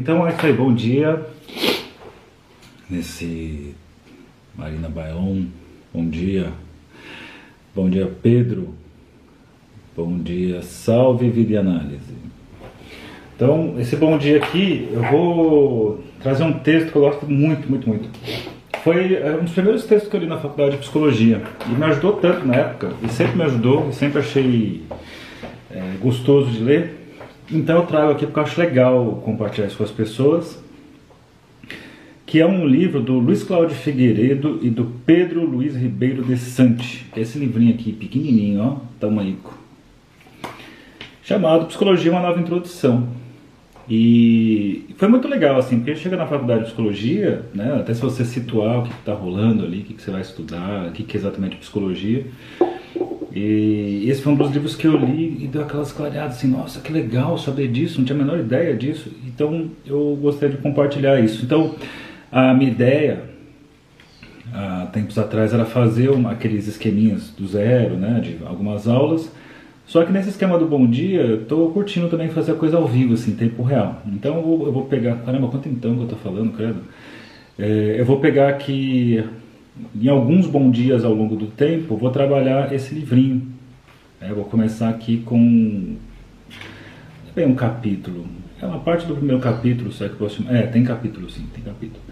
[0.00, 1.20] Então é isso aí, bom dia.
[2.88, 3.74] Nesse
[4.56, 5.42] Marina Baion,
[5.92, 6.46] bom dia.
[7.74, 8.74] Bom dia, Pedro.
[9.94, 12.14] Bom dia, salve vida análise.
[13.36, 17.86] Então, esse bom dia aqui, eu vou trazer um texto que eu gosto muito, muito,
[17.86, 18.08] muito.
[18.82, 21.84] Foi é, um dos primeiros textos que eu li na faculdade de psicologia e me
[21.84, 24.82] ajudou tanto na época, e sempre me ajudou, e sempre achei
[25.70, 26.99] é, gostoso de ler.
[27.52, 30.62] Então eu trago aqui porque eu acho legal compartilhar isso com as pessoas.
[32.24, 37.04] Que é um livro do Luiz Cláudio Figueiredo e do Pedro Luiz Ribeiro de Sante.
[37.16, 39.38] Esse livrinho aqui, pequenininho, ó, tamanho.
[41.24, 43.08] Chamado Psicologia, uma nova introdução.
[43.88, 48.24] E foi muito legal, assim, porque chega na faculdade de psicologia, né, até se você
[48.24, 51.16] situar o que está rolando ali, o que, que, você vai estudar, o que, que
[51.16, 52.24] é exatamente psicologia,
[53.32, 56.80] e esse foi um dos livros que eu li e deu aquelas clareadas assim, nossa,
[56.80, 59.10] que legal saber disso, não tinha a menor ideia disso.
[59.26, 61.44] Então eu gostaria de compartilhar isso.
[61.44, 61.74] Então
[62.32, 63.22] a minha ideia,
[64.52, 69.30] há tempos atrás, era fazer uma, aqueles esqueminhas do zero, né, de algumas aulas.
[69.86, 72.86] Só que nesse esquema do Bom Dia, eu tô curtindo também fazer a coisa ao
[72.86, 74.00] vivo, assim, em tempo real.
[74.06, 76.80] Então eu vou, eu vou pegar, caramba, quanto então que eu tô falando, credo?
[77.58, 79.24] É, eu vou pegar aqui
[79.94, 83.48] em alguns bons dias ao longo do tempo, vou trabalhar esse livrinho.
[84.20, 85.96] É, vou começar aqui com
[87.34, 88.26] bem um capítulo.
[88.60, 92.02] É uma parte do primeiro capítulo, só que posso É, tem capítulo sim, tem capítulo.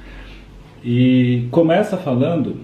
[0.82, 2.60] E começa falando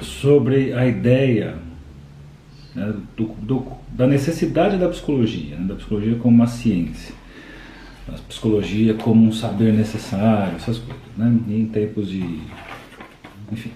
[0.00, 1.56] sobre a ideia
[2.74, 7.14] né, do, do, da necessidade da psicologia, né, da psicologia como uma ciência,
[8.08, 12.40] a psicologia como um saber necessário, essas coisas, né, em tempos de
[13.52, 13.70] enfim.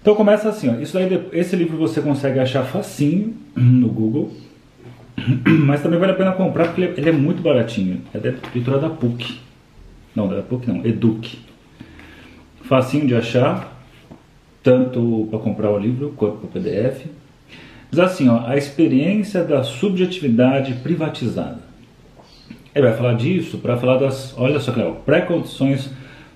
[0.00, 4.32] Então começa assim, ó, isso daí, esse livro você consegue achar facinho no Google,
[5.64, 8.02] mas também vale a pena comprar porque ele é muito baratinho.
[8.12, 9.38] É da editora da PUC.
[10.14, 11.38] Não, da PUC não, Eduque.
[12.62, 13.80] Facinho de achar,
[14.62, 17.06] tanto para comprar o livro quanto para o PDF.
[17.90, 21.60] Diz assim, ó, a experiência da subjetividade privatizada.
[22.74, 25.90] Ele vai falar disso para falar das, olha só que pré-condições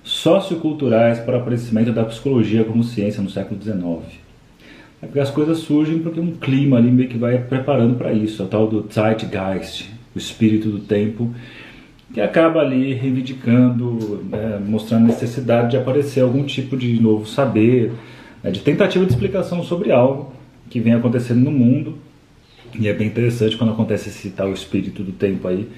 [0.09, 4.19] socioculturais para o aparecimento da psicologia como ciência no século XIX.
[5.01, 8.41] É porque as coisas surgem porque um clima ali meio que vai preparando para isso,
[8.41, 11.31] a tal do Zeitgeist, o espírito do tempo,
[12.11, 17.91] que acaba ali reivindicando, né, mostrando a necessidade de aparecer algum tipo de novo saber,
[18.43, 20.33] né, de tentativa de explicação sobre algo
[20.71, 21.99] que vem acontecendo no mundo.
[22.79, 25.69] E é bem interessante quando acontece esse tal espírito do tempo aí,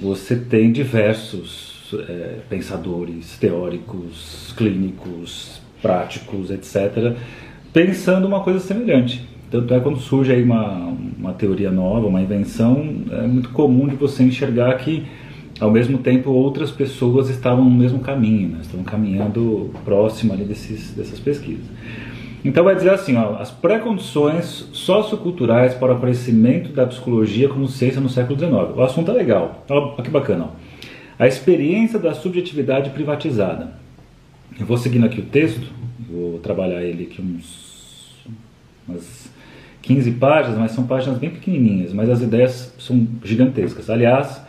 [0.00, 7.14] você tem diversos é, pensadores teóricos, clínicos, práticos, etc.,
[7.72, 9.26] pensando uma coisa semelhante.
[9.50, 13.94] Tanto é quando surge aí uma, uma teoria nova, uma invenção, é muito comum de
[13.94, 15.04] você enxergar que,
[15.60, 18.58] ao mesmo tempo, outras pessoas estavam no mesmo caminho, né?
[18.62, 21.66] estavam caminhando próximo ali desses, dessas pesquisas.
[22.44, 28.00] Então vai dizer assim, ó, as pré-condições socioculturais para o aparecimento da psicologia como ciência
[28.00, 28.76] no século XIX.
[28.76, 30.50] O assunto é legal, olha que bacana.
[30.50, 30.63] Ó.
[31.18, 33.72] A experiência da subjetividade privatizada.
[34.58, 35.66] Eu vou seguindo aqui o texto,
[36.08, 37.74] vou trabalhar ele aqui uns
[38.86, 39.30] umas
[39.82, 43.90] 15 páginas, mas são páginas bem pequenininhas, mas as ideias são gigantescas.
[43.90, 44.40] Aliás,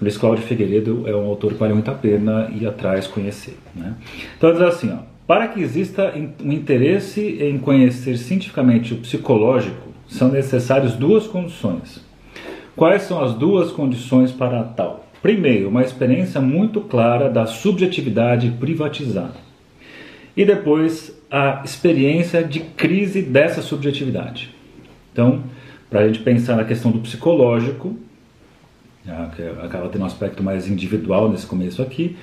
[0.00, 3.56] Luiz Cláudio Figueiredo é um autor que vale muito a pena ir atrás conhecer.
[3.74, 3.94] Né?
[4.36, 10.28] Então, diz assim, ó, para que exista um interesse em conhecer cientificamente o psicológico, são
[10.28, 12.00] necessárias duas condições.
[12.74, 15.07] Quais são as duas condições para tal?
[15.20, 19.34] Primeiro, uma experiência muito clara da subjetividade privatizada.
[20.36, 24.54] E depois, a experiência de crise dessa subjetividade.
[25.12, 25.42] Então,
[25.90, 27.96] para a gente pensar na questão do psicológico,
[29.34, 32.16] que acaba tendo um aspecto mais individual nesse começo aqui,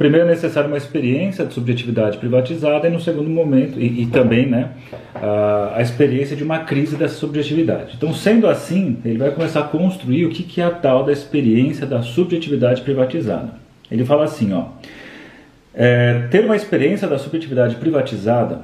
[0.00, 4.46] Primeiro é necessário uma experiência de subjetividade privatizada e no segundo momento, e, e também
[4.46, 4.70] né,
[5.14, 7.96] a, a, experiência de uma crise dessa subjetividade.
[7.98, 11.12] Então, sendo assim, ele vai começar a construir o que, que é a tal da
[11.12, 13.52] experiência da subjetividade privatizada.
[13.90, 14.68] Ele fala assim, ó,
[15.74, 18.62] é, ter uma experiência da subjetividade privatizada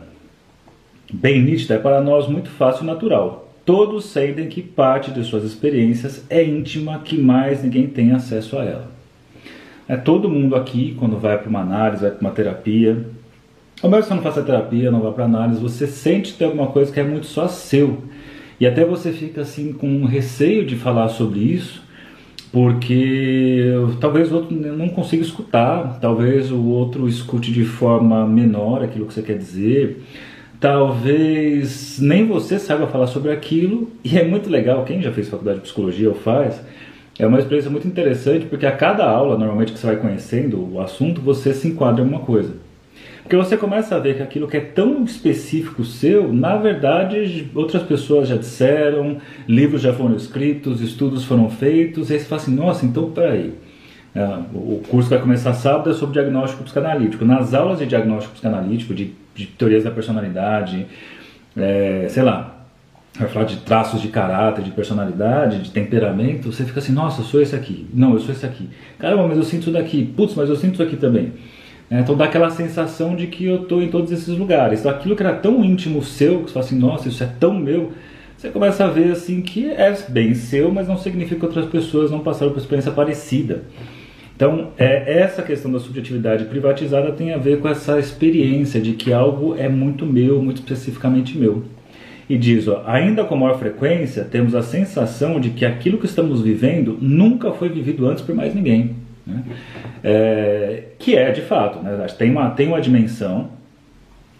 [1.12, 3.52] bem nítida é para nós muito fácil e natural.
[3.62, 8.64] Todos sentem que parte de suas experiências é íntima, que mais ninguém tem acesso a
[8.64, 8.95] ela.
[9.88, 13.06] É todo mundo aqui, quando vai para uma análise, vai para uma terapia,
[13.82, 16.46] ou mesmo se você não faz a terapia, não vai para análise, você sente ter
[16.46, 18.02] alguma coisa que é muito só seu.
[18.58, 21.82] E até você fica assim com um receio de falar sobre isso,
[22.50, 29.06] porque talvez o outro não consiga escutar, talvez o outro escute de forma menor aquilo
[29.06, 30.02] que você quer dizer,
[30.58, 35.58] talvez nem você saiba falar sobre aquilo, e é muito legal, quem já fez faculdade
[35.58, 36.60] de psicologia ou faz,
[37.18, 40.80] é uma experiência muito interessante porque a cada aula, normalmente que você vai conhecendo o
[40.80, 42.54] assunto, você se enquadra em alguma coisa.
[43.22, 47.82] Porque você começa a ver que aquilo que é tão específico seu, na verdade, outras
[47.82, 49.16] pessoas já disseram,
[49.48, 53.54] livros já foram escritos, estudos foram feitos, e aí você fala assim, nossa, então peraí.
[54.14, 54.24] É,
[54.54, 57.24] o curso vai começar sábado é sobre diagnóstico psicanalítico.
[57.24, 60.86] Nas aulas de diagnóstico psicanalítico, de, de teorias da personalidade,
[61.56, 62.55] é, sei lá,
[63.18, 67.24] vai falar de traços de caráter, de personalidade, de temperamento, você fica assim, nossa, eu
[67.24, 67.86] sou esse aqui.
[67.92, 68.68] Não, eu sou esse aqui.
[68.98, 70.04] Caramba, mas eu sinto isso daqui.
[70.04, 71.32] Putz, mas eu sinto isso aqui também.
[71.90, 74.80] É, então dá aquela sensação de que eu estou em todos esses lugares.
[74.80, 77.54] Então, aquilo que era tão íntimo seu, que você fala assim, nossa, isso é tão
[77.54, 77.92] meu,
[78.36, 82.10] você começa a ver assim que é bem seu, mas não significa que outras pessoas
[82.10, 83.62] não passaram por experiência parecida.
[84.34, 89.12] Então, é, essa questão da subjetividade privatizada tem a ver com essa experiência de que
[89.12, 91.64] algo é muito meu, muito especificamente meu.
[92.28, 96.42] E diz, ó, ainda com maior frequência, temos a sensação de que aquilo que estamos
[96.42, 98.96] vivendo nunca foi vivido antes por mais ninguém.
[99.24, 99.44] Né?
[100.02, 102.06] É, que é de fato, né?
[102.18, 103.50] tem, uma, tem uma dimensão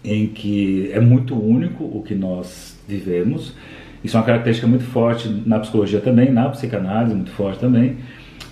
[0.04, 3.54] em que é muito único o que nós vivemos.
[4.02, 7.96] Isso é uma característica muito forte na psicologia também, na psicanálise, muito forte também,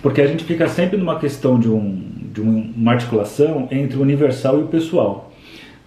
[0.01, 2.01] porque a gente fica sempre numa questão de, um,
[2.33, 5.33] de uma articulação entre o universal e o pessoal.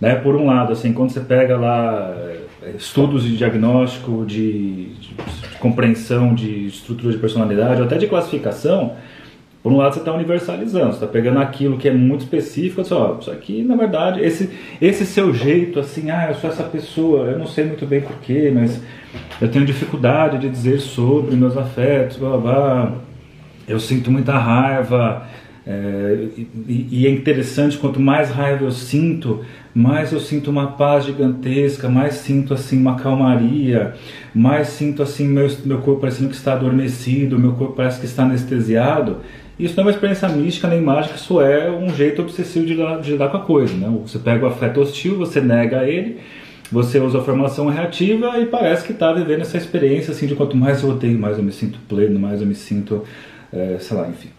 [0.00, 0.14] Né?
[0.14, 2.14] Por um lado, assim, quando você pega lá
[2.76, 5.14] estudos de diagnóstico, de, de,
[5.60, 8.96] compreensão de estrutura de personalidade, ou até de classificação,
[9.62, 13.18] por um lado você está universalizando, você está pegando aquilo que é muito específico, só,
[13.20, 14.50] isso aqui na verdade, esse,
[14.80, 18.52] esse seu jeito assim, ah, eu sou essa pessoa, eu não sei muito bem porquê,
[18.54, 18.80] mas
[19.40, 22.92] eu tenho dificuldade de dizer sobre meus afetos, blá blá, blá.
[23.66, 25.26] eu sinto muita raiva,
[25.70, 26.28] é,
[26.66, 29.44] e, e, é interessante, quanto mais raiva eu sinto,
[29.74, 33.94] mais eu sinto uma paz gigantesca, mais sinto assim uma calmaria,
[34.34, 38.22] mais sinto assim meu, meu corpo parecendo que está adormecido, meu corpo parece que está
[38.22, 39.18] anestesiado.
[39.58, 43.00] Isso não é uma experiência mística nem mágica, isso é um jeito obsessivo de lidar,
[43.02, 43.74] de lidar com a coisa.
[43.74, 43.94] Né?
[44.06, 46.16] Você pega o afeto hostil, você nega ele,
[46.72, 50.56] você usa a formação reativa e parece que está vivendo essa experiência assim de quanto
[50.56, 53.04] mais eu odeio, mais eu me sinto pleno, mais eu me sinto,
[53.52, 54.30] é, sei lá, enfim.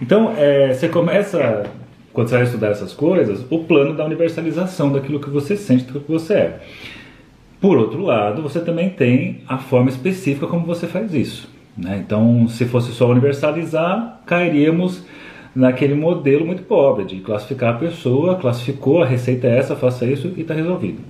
[0.00, 1.64] Então, é, você começa,
[2.12, 6.04] quando você vai estudar essas coisas, o plano da universalização daquilo que você sente, daquilo
[6.04, 6.60] que você é.
[7.60, 11.48] Por outro lado, você também tem a forma específica como você faz isso.
[11.76, 12.02] Né?
[12.04, 15.04] Então, se fosse só universalizar, cairíamos
[15.54, 20.32] naquele modelo muito pobre de classificar a pessoa, classificou, a receita é essa, faça isso
[20.36, 21.00] e está resolvido.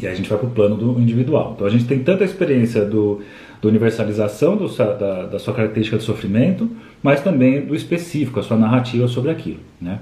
[0.00, 1.52] E aí a gente vai para o plano do individual.
[1.54, 3.20] Então a gente tem tanta experiência do,
[3.60, 6.70] do universalização do, da, da, sua característica de sofrimento,
[7.02, 9.60] mas também do específico, a sua narrativa sobre aquilo.
[9.80, 9.98] Né?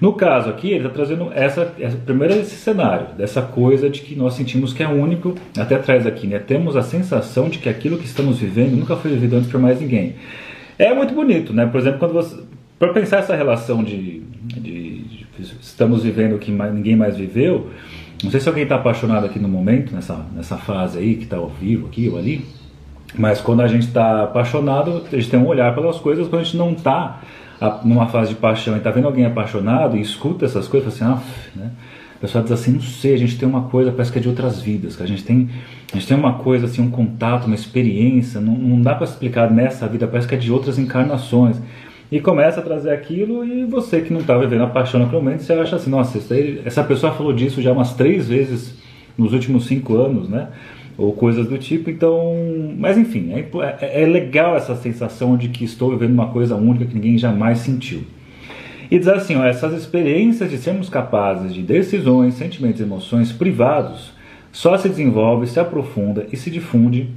[0.00, 4.16] No caso aqui, ele está trazendo essa, essa, primeiro esse cenário, dessa coisa de que
[4.16, 6.38] nós sentimos que é único, até atrás aqui, né?
[6.38, 9.80] temos a sensação de que aquilo que estamos vivendo nunca foi vivido antes por mais
[9.80, 10.14] ninguém.
[10.78, 11.64] É muito bonito, né?
[11.66, 12.36] Por exemplo, quando você.
[12.78, 15.26] Para pensar essa relação de, de, de,
[15.62, 17.70] estamos vivendo o que mais, ninguém mais viveu,
[18.22, 21.38] não sei se alguém está apaixonado aqui no momento, nessa, nessa fase aí, que está
[21.38, 22.44] ao vivo aqui ou ali,
[23.14, 26.44] mas quando a gente está apaixonado, a gente tem um olhar pelas coisas, quando a
[26.44, 27.20] gente não está
[27.84, 31.20] numa fase de paixão e está vendo alguém apaixonado e escuta essas coisas, assim, ah,
[31.54, 31.70] né?
[32.16, 34.28] A pessoa diz assim, não sei, a gente tem uma coisa, parece que é de
[34.28, 35.50] outras vidas, que a gente tem,
[35.92, 39.50] a gente tem uma coisa assim, um contato, uma experiência, não, não dá para explicar
[39.50, 41.60] nessa vida, parece que é de outras encarnações.
[42.10, 45.42] E começa a trazer aquilo e você que não está vivendo a paixão naquele momento,
[45.42, 46.18] você acha assim, nossa,
[46.64, 48.74] essa pessoa falou disso já umas três vezes
[49.18, 50.48] nos últimos cinco anos, né?
[50.96, 51.90] Ou coisas do tipo.
[51.90, 52.34] Então,
[52.78, 53.48] mas enfim, é,
[53.80, 57.58] é, é, legal essa sensação de que estou vivendo uma coisa única que ninguém jamais
[57.58, 58.04] sentiu.
[58.90, 64.14] E diz assim: ó, essas experiências de sermos capazes de decisões, sentimentos e emoções privados
[64.52, 67.10] só se desenvolve, se aprofunda e se difunde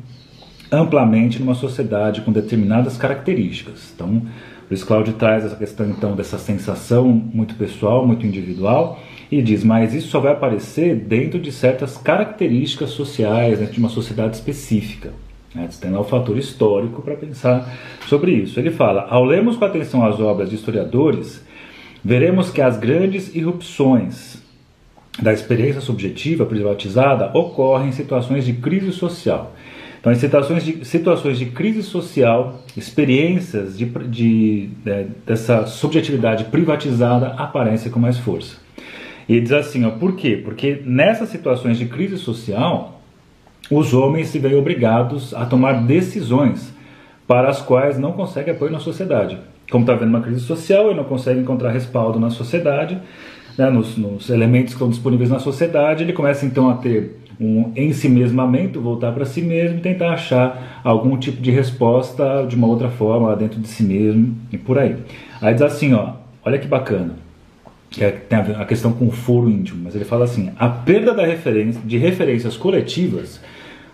[0.72, 3.92] amplamente numa sociedade com determinadas características.
[3.96, 4.24] Então,
[4.70, 9.00] isso Cláudio traz essa questão então dessa sensação muito pessoal, muito individual
[9.32, 13.90] e diz, mas isso só vai aparecer dentro de certas características sociais, dentro de uma
[13.90, 15.14] sociedade específica.
[15.54, 15.68] Né?
[15.70, 18.60] Você tem lá o fator histórico para pensar sobre isso.
[18.60, 21.44] Ele fala: ao lermos com atenção as obras de historiadores,
[22.04, 24.40] veremos que as grandes irrupções
[25.22, 29.54] da experiência subjetiva privatizada ocorrem em situações de crise social.
[30.00, 36.46] Então, em situações de, situações de crise social, experiências de, de, de, né, dessa subjetividade
[36.46, 38.58] privatizada aparecem com mais força.
[39.30, 40.42] E diz assim, ó, por quê?
[40.44, 43.00] Porque nessas situações de crise social,
[43.70, 46.74] os homens se veem obrigados a tomar decisões
[47.28, 49.38] para as quais não conseguem apoio na sociedade.
[49.70, 53.00] Como está vendo uma crise social, ele não consegue encontrar respaldo na sociedade,
[53.56, 57.72] né, nos, nos elementos que estão disponíveis na sociedade, ele começa então a ter um
[57.76, 62.90] ensimesmamento, voltar para si mesmo e tentar achar algum tipo de resposta de uma outra
[62.90, 64.98] forma lá dentro de si mesmo e por aí.
[65.40, 67.14] Aí diz assim, ó, olha que bacana,
[67.90, 71.14] que é, tem a questão com o foro íntimo, mas ele fala assim, a perda
[71.14, 73.42] da referência, de referências coletivas,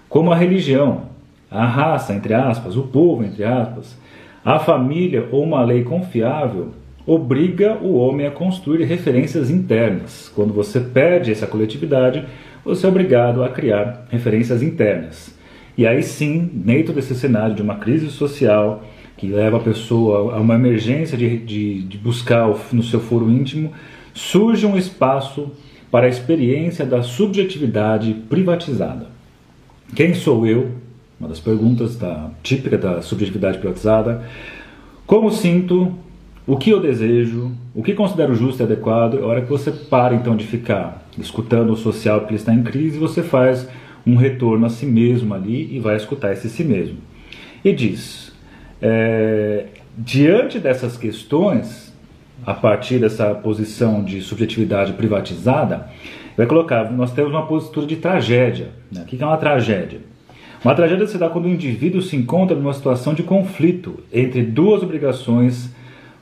[0.09, 1.03] como a religião,
[1.49, 3.97] a raça, entre aspas, o povo, entre aspas,
[4.43, 6.71] a família ou uma lei confiável,
[7.05, 10.31] obriga o homem a construir referências internas.
[10.35, 12.25] Quando você perde essa coletividade,
[12.63, 15.33] você é obrigado a criar referências internas.
[15.77, 18.83] E aí sim, dentro desse cenário de uma crise social
[19.25, 23.71] que leva a pessoa a uma emergência de, de, de buscar no seu foro íntimo,
[24.13, 25.51] surge um espaço
[25.91, 29.07] para a experiência da subjetividade privatizada.
[29.95, 30.71] Quem sou eu?
[31.19, 34.23] Uma das perguntas da, típica da subjetividade privatizada.
[35.07, 35.93] Como sinto?
[36.45, 37.51] O que eu desejo?
[37.73, 39.17] O que considero justo e adequado?
[39.17, 42.99] É hora que você para então de ficar escutando o social ele está em crise,
[42.99, 43.67] você faz
[44.05, 46.97] um retorno a si mesmo ali e vai escutar esse si mesmo.
[47.63, 48.24] E diz:
[48.87, 49.65] é,
[49.97, 51.91] diante dessas questões,
[52.45, 55.89] a partir dessa posição de subjetividade privatizada,
[56.37, 58.69] vai colocar: nós temos uma postura de tragédia.
[58.91, 59.01] Né?
[59.01, 60.01] O que é uma tragédia?
[60.63, 64.83] Uma tragédia se dá quando o indivíduo se encontra numa situação de conflito entre duas
[64.83, 65.73] obrigações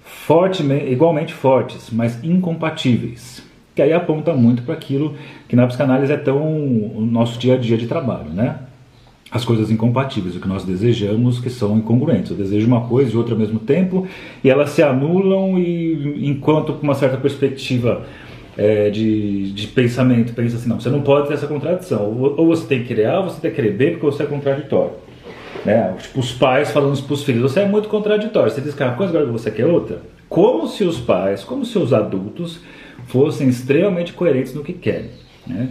[0.02, 3.44] fortemente, igualmente fortes, mas incompatíveis
[3.76, 5.16] que aí aponta muito para aquilo
[5.48, 8.60] que na psicanálise é tão o nosso dia a dia de trabalho, né?
[9.34, 12.30] As coisas incompatíveis, o que nós desejamos que são incongruentes.
[12.30, 14.08] Eu desejo uma coisa e outra ao mesmo tempo
[14.44, 18.06] e elas se anulam e enquanto com uma certa perspectiva
[18.56, 22.16] é, de, de pensamento pensa assim, não, você não pode ter essa contradição.
[22.38, 24.94] Ou, você tem que A ou você tem que querer B porque você é contraditório.
[25.66, 25.96] Né?
[26.00, 28.52] Tipo, os pais falando para os filhos, você é muito contraditório.
[28.52, 30.02] Você diz que é uma coisa, agora você quer outra.
[30.30, 32.60] Como se os pais, como se os adultos
[33.08, 35.10] fossem extremamente coerentes no que querem.
[35.48, 35.70] Né?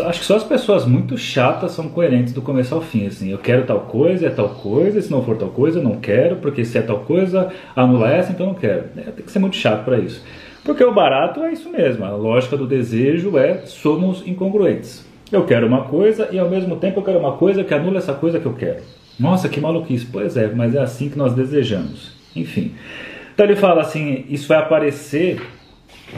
[0.00, 3.06] Acho que só as pessoas muito chatas são coerentes do começo ao fim.
[3.06, 5.96] Assim, eu quero tal coisa, é tal coisa, se não for tal coisa, eu não
[5.96, 8.84] quero, porque se é tal coisa, anula essa, então eu não quero.
[8.96, 10.22] É, tem que ser muito chato para isso.
[10.64, 12.04] Porque o barato é isso mesmo.
[12.04, 15.06] A lógica do desejo é somos incongruentes.
[15.30, 18.14] Eu quero uma coisa e ao mesmo tempo eu quero uma coisa que anula essa
[18.14, 18.82] coisa que eu quero.
[19.18, 20.06] Nossa, que maluquice.
[20.06, 22.12] Pois é, mas é assim que nós desejamos.
[22.34, 22.72] Enfim.
[23.34, 25.40] Então ele fala assim: isso vai aparecer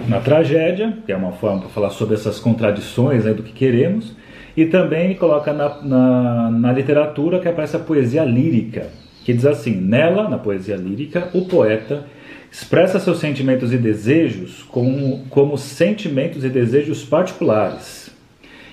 [0.09, 4.15] na tragédia, que é uma forma para falar sobre essas contradições do que queremos,
[4.57, 8.89] e também coloca na, na, na, literatura que aparece a poesia lírica,
[9.25, 12.05] que diz assim: nela, na poesia lírica, o poeta
[12.51, 18.11] expressa seus sentimentos e desejos como, como sentimentos e desejos particulares,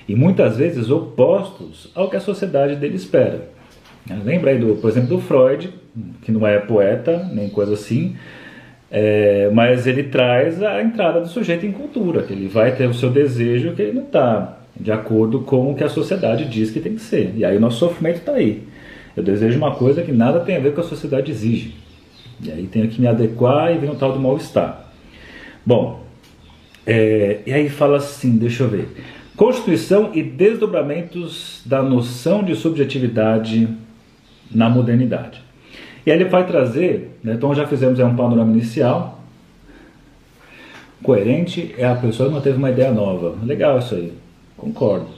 [0.08, 3.48] e muitas vezes opostos ao que a sociedade dele espera.
[4.24, 5.72] Lembra aí, do, por exemplo, do Freud,
[6.22, 8.16] que não é poeta, nem coisa assim,
[8.90, 12.94] é, mas ele traz a entrada do sujeito em cultura, que ele vai ter o
[12.94, 16.80] seu desejo que ele não está de acordo com o que a sociedade diz que
[16.80, 17.32] tem que ser.
[17.36, 18.62] E aí o nosso sofrimento está aí.
[19.16, 21.74] Eu desejo uma coisa que nada tem a ver com a sociedade exige.
[22.40, 24.92] E aí tenho que me adequar e vem o tal do mal-estar.
[25.66, 26.04] Bom,
[26.86, 28.88] é, e aí fala assim, deixa eu ver.
[29.36, 33.68] Constituição e desdobramentos da noção de subjetividade
[34.50, 35.42] na modernidade.
[36.04, 39.20] E aí ele vai trazer, né, então já fizemos um panorama inicial.
[41.02, 43.36] Coerente é a pessoa que não teve uma ideia nova.
[43.44, 44.12] Legal isso aí,
[44.56, 45.08] concordo.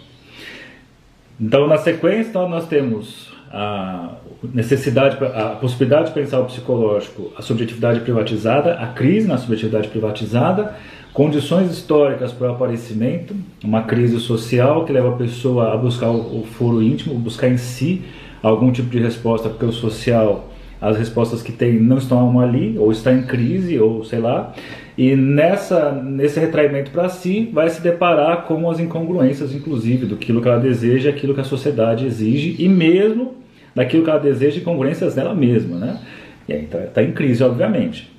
[1.41, 4.17] Então na sequência nós temos a
[4.55, 10.77] necessidade, a possibilidade de pensar o psicológico, a subjetividade privatizada, a crise na subjetividade privatizada,
[11.13, 13.35] condições históricas para o aparecimento,
[13.65, 18.03] uma crise social que leva a pessoa a buscar o foro íntimo, buscar em si
[18.43, 20.50] algum tipo de resposta, porque o social
[20.81, 24.55] as respostas que tem não estão ali, ou está em crise, ou sei lá.
[24.97, 30.33] E nessa, nesse retraimento para si, vai se deparar com as incongruências, inclusive, do que
[30.33, 33.35] ela deseja, aquilo que a sociedade exige, e mesmo
[33.75, 36.01] daquilo que ela deseja, incongruências dela mesma, né?
[36.49, 38.11] E aí está tá em crise, obviamente.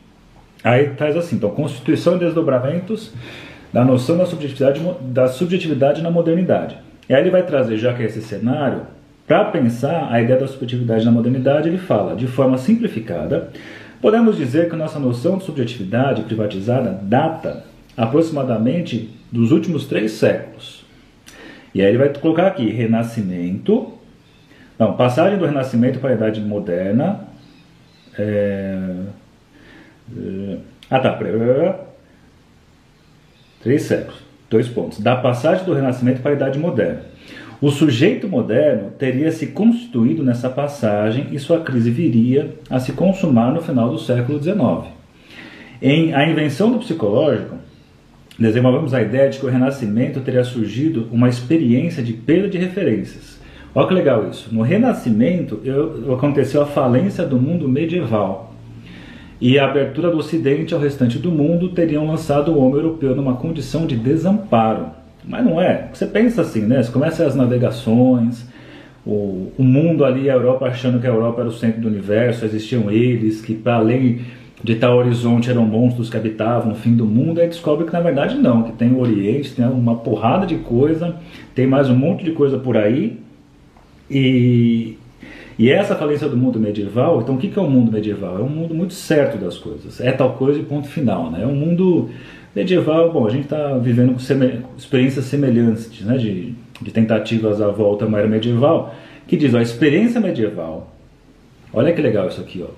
[0.63, 3.11] Aí traz assim, então, constituição e desdobramentos
[3.73, 6.77] da noção da subjetividade, da subjetividade na modernidade.
[7.09, 8.81] E aí ele vai trazer, já que é esse cenário,
[9.31, 13.49] para pensar a ideia da subjetividade na modernidade, ele fala, de forma simplificada,
[14.01, 17.63] podemos dizer que nossa noção de subjetividade privatizada data
[17.95, 20.85] aproximadamente dos últimos três séculos.
[21.73, 23.93] E aí ele vai colocar aqui Renascimento,
[24.77, 27.21] não, passagem do Renascimento para a Idade Moderna.
[28.19, 28.95] É,
[30.13, 30.57] é,
[30.89, 31.17] ah tá,
[33.63, 34.19] três séculos,
[34.49, 34.99] dois pontos.
[34.99, 37.11] Da passagem do Renascimento para a Idade Moderna.
[37.61, 43.53] O sujeito moderno teria se constituído nessa passagem e sua crise viria a se consumar
[43.53, 44.91] no final do século XIX.
[45.79, 47.55] Em A Invenção do Psicológico,
[48.39, 53.39] desenvolvemos a ideia de que o Renascimento teria surgido uma experiência de perda de referências.
[53.75, 54.49] Olha que legal isso.
[54.51, 58.55] No Renascimento eu, aconteceu a falência do mundo medieval
[59.39, 63.35] e a abertura do Ocidente ao restante do mundo teriam lançado o homem europeu numa
[63.35, 65.00] condição de desamparo.
[65.23, 65.89] Mas não é.
[65.93, 66.81] Você pensa assim, né?
[66.81, 68.45] Você começa as navegações,
[69.05, 72.45] o, o mundo ali, a Europa achando que a Europa era o centro do universo,
[72.45, 74.21] existiam eles, que para além
[74.63, 77.99] de tal horizonte eram monstros que habitavam o fim do mundo, aí descobre que na
[77.99, 81.15] verdade não, que tem o Oriente, tem uma porrada de coisa,
[81.55, 83.19] tem mais um monte de coisa por aí,
[84.09, 84.97] e,
[85.57, 88.37] e essa falência do mundo medieval, então o que é o mundo medieval?
[88.37, 91.41] É um mundo muito certo das coisas, é tal coisa e ponto final, né?
[91.41, 92.09] é um mundo
[92.55, 98.05] medieval, bom, a gente está vivendo com experiências semelhantes, né, de, de tentativas à volta
[98.05, 98.93] à era medieval,
[99.27, 100.91] que diz, ó, a experiência medieval,
[101.73, 102.71] olha que legal isso aqui, ó,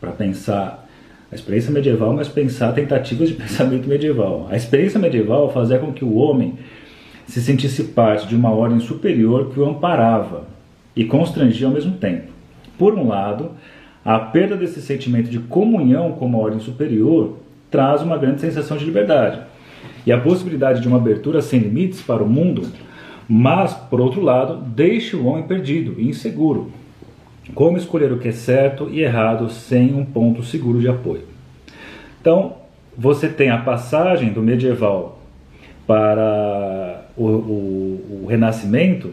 [0.00, 0.88] para pensar
[1.30, 4.46] a experiência medieval, mas pensar tentativas de pensamento medieval.
[4.50, 6.54] A experiência medieval fazia com que o homem
[7.26, 10.44] se sentisse parte de uma ordem superior que o amparava
[10.94, 12.32] e constrangia ao mesmo tempo.
[12.78, 13.52] Por um lado,
[14.04, 17.38] a perda desse sentimento de comunhão com uma ordem superior
[17.74, 19.40] traz uma grande sensação de liberdade
[20.06, 22.62] e a possibilidade de uma abertura sem limites para o mundo,
[23.28, 26.70] mas, por outro lado, deixa o homem perdido e inseguro,
[27.52, 31.22] como escolher o que é certo e errado sem um ponto seguro de apoio.
[32.20, 32.54] Então,
[32.96, 35.20] você tem a passagem do medieval
[35.84, 39.10] para o, o, o Renascimento,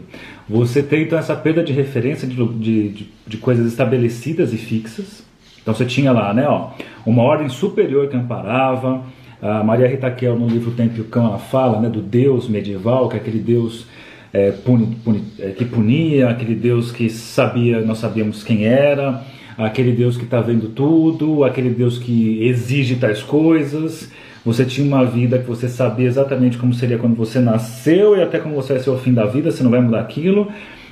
[0.48, 5.31] você tem então essa perda de referência de, de, de, coisas estabelecidas e fixas.
[5.62, 6.70] Então você tinha lá, né, ó,
[7.06, 9.02] uma ordem superior que amparava.
[9.40, 12.48] A Maria Rita Kel, no livro Tempo e o Cão, ela fala né, do Deus
[12.48, 13.86] medieval, que é aquele Deus
[14.32, 19.22] é, puni, puni, é, que punia, aquele Deus que sabia, nós sabíamos quem era,
[19.58, 24.10] aquele Deus que está vendo tudo, aquele Deus que exige tais coisas.
[24.44, 28.38] Você tinha uma vida que você sabia exatamente como seria quando você nasceu e até
[28.38, 30.48] como você vai ser o fim da vida, você não vai mudar aquilo.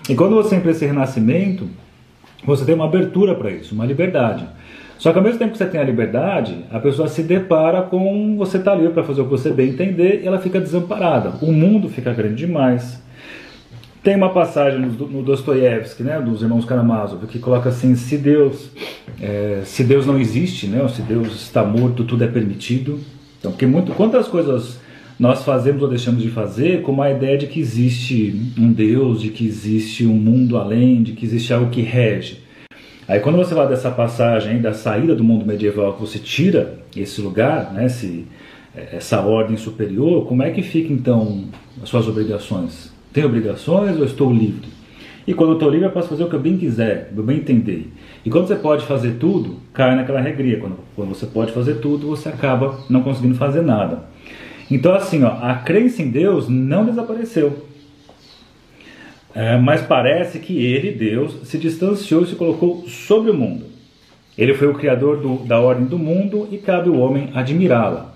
[0.08, 1.68] E quando você tem esse renascimento,
[2.44, 4.46] você tem uma abertura para isso, uma liberdade.
[4.98, 8.36] Só que ao mesmo tempo que você tem a liberdade, a pessoa se depara com
[8.36, 11.32] você estar tá ali para fazer o que você bem entender e ela fica desamparada.
[11.40, 13.02] O mundo fica grande demais.
[14.02, 18.70] Tem uma passagem no, Dostoiévski, né, dos irmãos Karamazov, que coloca assim: se Deus,
[19.20, 23.00] é, se Deus não existe, né, se Deus está morto, tudo é permitido.
[23.38, 24.78] Então, porque muito, quantas coisas
[25.20, 29.28] nós fazemos ou deixamos de fazer com a ideia de que existe um Deus, de
[29.28, 32.38] que existe um mundo além, de que existe algo que rege.
[33.06, 37.20] Aí quando você fala dessa passagem da saída do mundo medieval, que você tira esse
[37.20, 38.24] lugar, né, esse,
[38.74, 41.44] essa ordem superior, como é que fica então
[41.82, 42.90] as suas obrigações?
[43.12, 44.70] Tenho obrigações ou estou livre?
[45.26, 47.36] E quando eu estou livre, eu posso fazer o que eu bem quiser, eu bem
[47.36, 47.92] entender.
[48.24, 50.58] E quando você pode fazer tudo, cai naquela regria.
[50.58, 54.08] Quando, quando você pode fazer tudo, você acaba não conseguindo fazer nada.
[54.70, 57.66] Então, assim, ó, a crença em Deus não desapareceu.
[59.34, 63.64] É, mas parece que ele, Deus, se distanciou e se colocou sobre o mundo.
[64.36, 68.14] Ele foi o criador do, da ordem do mundo e cabe ao homem admirá-la.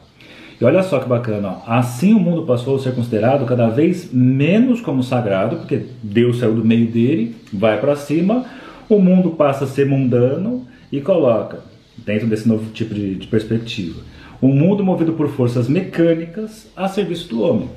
[0.60, 1.62] E olha só que bacana, ó.
[1.66, 6.54] assim o mundo passou a ser considerado cada vez menos como sagrado, porque Deus saiu
[6.54, 8.44] do meio dele, vai para cima,
[8.88, 11.58] o mundo passa a ser mundano e coloca,
[11.98, 14.13] dentro desse novo tipo de, de perspectiva, o
[14.46, 17.68] um mundo movido por forças mecânicas a serviço do homem.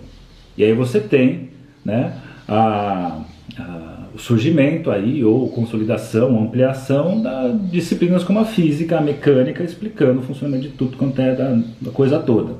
[0.58, 1.50] E aí você tem
[1.86, 2.14] né,
[2.48, 3.22] a,
[3.58, 10.20] a o surgimento aí, ou consolidação, ampliação da disciplinas como a física, a mecânica, explicando
[10.20, 12.56] o funcionamento de tudo quanto é da, da coisa toda.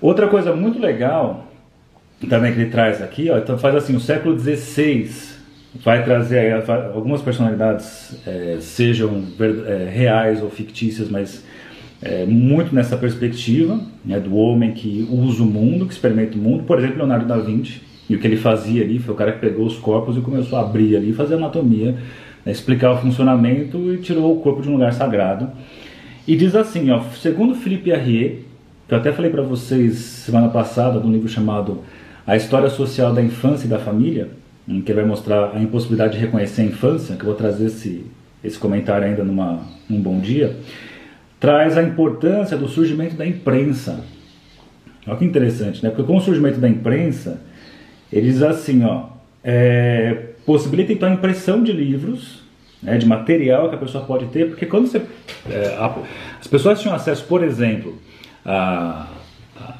[0.00, 1.50] Outra coisa muito legal
[2.30, 5.10] também que ele traz aqui, ó, então faz assim, o século XVI
[5.84, 11.44] vai trazer algumas personalidades, é, sejam é, reais ou fictícias, mas
[12.06, 16.62] é, muito nessa perspectiva né, do homem que usa o mundo, que experimenta o mundo.
[16.62, 19.40] Por exemplo, Leonardo da Vinci, e o que ele fazia ali foi o cara que
[19.40, 21.96] pegou os corpos e começou a abrir ali, fazer anatomia,
[22.44, 25.50] né, explicar o funcionamento e tirou o corpo de um lugar sagrado.
[26.28, 28.42] E diz assim, ó, segundo Philippe Arrier,
[28.86, 31.82] que eu até falei para vocês semana passada, num livro chamado
[32.24, 34.28] A História Social da Infância e da Família,
[34.68, 37.66] em que ele vai mostrar a impossibilidade de reconhecer a infância, que eu vou trazer
[37.66, 38.06] esse,
[38.44, 40.56] esse comentário ainda numa, num bom dia,
[41.38, 44.04] traz a importância do surgimento da imprensa.
[45.06, 45.90] Olha que interessante, né?
[45.90, 47.40] Porque com o surgimento da imprensa,
[48.12, 49.08] ele diz assim, ó,
[49.44, 52.42] é, possibilita então a impressão de livros,
[52.82, 55.02] né, de material que a pessoa pode ter, porque quando você,
[55.48, 55.94] é, a,
[56.40, 57.96] as pessoas tinham acesso, por exemplo,
[58.44, 59.08] a,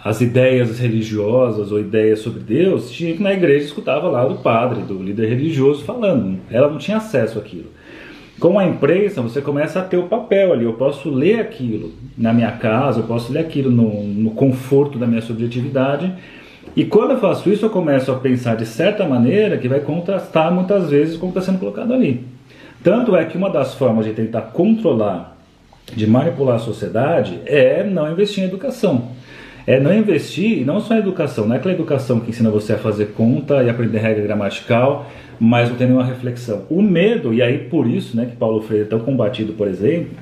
[0.05, 4.83] as ideias religiosas ou ideias sobre Deus, tinha que na igreja escutava lá do padre,
[4.83, 6.39] do líder religioso falando.
[6.51, 7.76] Ela não tinha acesso àquilo.
[8.39, 10.65] Com a imprensa, você começa a ter o papel ali.
[10.65, 15.07] Eu posso ler aquilo na minha casa, eu posso ler aquilo no, no conforto da
[15.07, 16.13] minha subjetividade.
[16.75, 20.53] E quando eu faço isso, eu começo a pensar de certa maneira que vai contrastar
[20.53, 22.27] muitas vezes com o que está sendo colocado ali.
[22.83, 25.35] Tanto é que uma das formas de tentar controlar,
[25.95, 29.16] de manipular a sociedade, é não investir em educação.
[29.67, 32.79] É não investir, não só em educação, não é aquela educação que ensina você a
[32.79, 36.63] fazer conta e aprender regra gramatical, mas não tem nenhuma reflexão.
[36.71, 40.17] O medo, e aí por isso né, que Paulo Freire é tão combatido, por exemplo,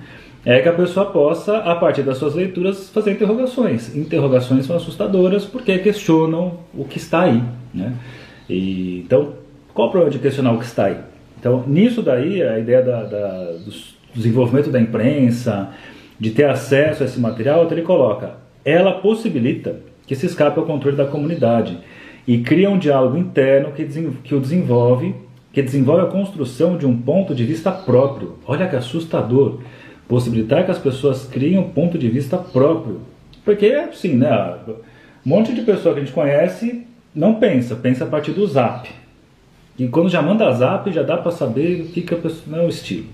[0.46, 3.94] é que a pessoa possa, a partir das suas leituras, fazer interrogações.
[3.94, 7.42] Interrogações são assustadoras porque questionam o que está aí.
[7.72, 7.92] Né?
[8.48, 9.34] E, então,
[9.72, 10.96] qual o problema de questionar o que está aí?
[11.38, 13.72] Então, nisso daí, a ideia da, da, do
[14.14, 15.70] desenvolvimento da imprensa,
[16.18, 20.96] de ter acesso a esse material, ele coloca, ela possibilita que se escape ao controle
[20.96, 21.78] da comunidade
[22.26, 23.84] e cria um diálogo interno que,
[24.22, 25.14] que o desenvolve,
[25.52, 28.36] que desenvolve a construção de um ponto de vista próprio.
[28.46, 29.60] Olha que assustador!
[30.08, 33.00] Possibilitar que as pessoas criem um ponto de vista próprio.
[33.44, 34.74] Porque, assim, né, um
[35.24, 38.88] monte de pessoa que a gente conhece não pensa, pensa a partir do zap.
[39.78, 42.64] E quando já manda zap, já dá para saber o que, que a pessoa, não
[42.64, 43.06] é o estilo.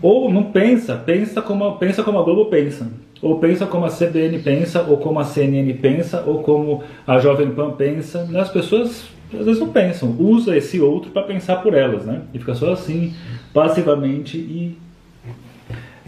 [0.00, 2.90] Ou não pensa, pensa como, pensa como a Globo pensa.
[3.20, 7.50] Ou pensa como a CBN pensa, ou como a CNN pensa, ou como a Jovem
[7.50, 8.28] Pan pensa.
[8.34, 12.22] As pessoas às vezes não pensam, usa esse outro para pensar por elas, né?
[12.32, 13.12] E fica só assim,
[13.52, 14.78] passivamente e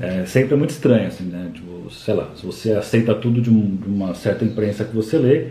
[0.00, 1.50] é, sempre é muito estranho, assim, né?
[1.52, 5.18] Tipo, sei lá, se você aceita tudo de, um, de uma certa imprensa que você
[5.18, 5.48] lê,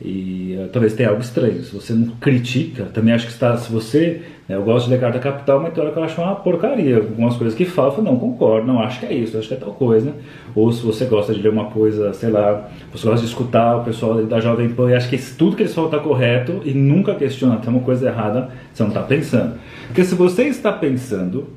[0.00, 1.62] e uh, talvez tenha algo estranho.
[1.64, 3.56] Se você não critica, também acho que está.
[3.56, 4.22] Se você.
[4.48, 6.96] Né, eu gosto de ler carta capital, mas tem hora que eu acho uma porcaria.
[6.96, 9.54] Algumas coisas que fala, eu falo, não concordo, não acho que é isso, acho que
[9.54, 10.14] é tal coisa.
[10.54, 13.84] Ou se você gosta de ler uma coisa, sei lá, você gosta de escutar o
[13.84, 17.14] pessoal da Jovem Pan e acha que tudo que eles falam está correto e nunca
[17.14, 19.54] questiona, tem uma coisa errada, você não está pensando.
[19.86, 21.48] Porque se você está pensando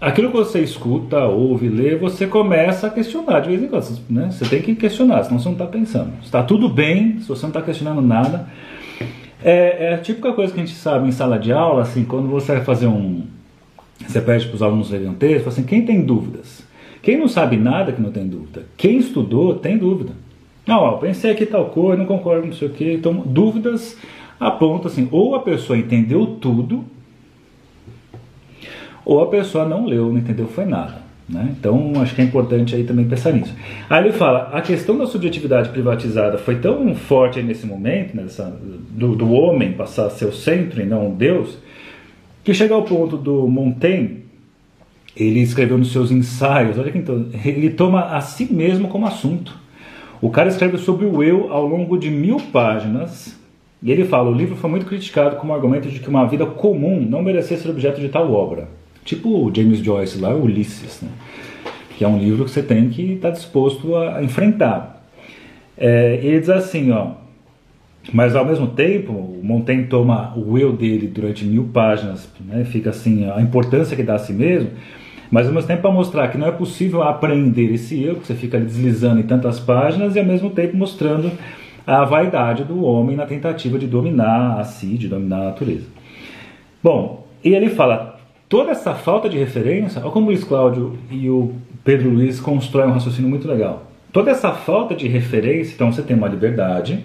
[0.00, 4.00] aquilo que você escuta, ouve, lê, você começa a questionar de vez em quando.
[4.10, 4.30] Né?
[4.30, 6.12] Você tem que questionar, senão você não está pensando.
[6.22, 8.46] Está tudo bem, se você não está questionando nada.
[9.42, 12.28] É, é, a típica coisa que a gente sabe em sala de aula, assim, quando
[12.28, 13.26] você vai fazer um.
[14.06, 16.62] Você pede para os alunos lerem um texto, assim, quem tem dúvidas?
[17.02, 18.66] Quem não sabe nada que não tem dúvida?
[18.76, 20.12] Quem estudou tem dúvida.
[20.66, 22.94] Não, ó, pensei aqui tal coisa, não concordo não sei o quê.
[22.94, 23.96] Então, dúvidas
[24.40, 26.84] apontam assim, ou a pessoa entendeu tudo,
[29.04, 31.05] ou a pessoa não leu, não entendeu, foi nada.
[31.28, 31.54] Né?
[31.58, 33.52] Então acho que é importante aí também pensar nisso.
[33.90, 38.56] Aí ele fala, a questão da subjetividade privatizada foi tão forte nesse momento, nessa,
[38.90, 41.58] do, do homem passar a ser o centro e não Deus,
[42.44, 44.24] que chega ao ponto do Montaigne,
[45.16, 49.58] ele escreveu nos seus ensaios, olha que então, ele toma a si mesmo como assunto.
[50.20, 53.36] O cara escreve sobre o eu ao longo de mil páginas,
[53.82, 57.00] e ele fala: o livro foi muito criticado como argumento de que uma vida comum
[57.00, 58.68] não merecia ser objeto de tal obra.
[59.06, 61.08] Tipo o James Joyce lá, Ulisses, né?
[61.96, 65.02] que é um livro que você tem que estar tá disposto a enfrentar.
[65.78, 67.12] É, ele diz assim, ó,
[68.12, 72.90] mas ao mesmo tempo, o Montaigne toma o eu dele durante mil páginas, né, fica
[72.90, 74.70] assim, a importância que dá a si mesmo,
[75.30, 78.34] mas ao mesmo tempo para mostrar que não é possível aprender esse eu, que você
[78.34, 81.30] fica deslizando em tantas páginas, e ao mesmo tempo mostrando
[81.86, 85.86] a vaidade do homem na tentativa de dominar a si, de dominar a natureza.
[86.82, 88.15] Bom, e ele fala,
[88.48, 91.54] toda essa falta de referência, olha como o Luiz Cláudio e o
[91.84, 93.84] Pedro Luiz constroem um raciocínio muito legal.
[94.12, 97.04] Toda essa falta de referência, então você tem uma liberdade,